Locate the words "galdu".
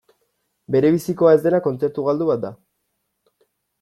2.09-2.31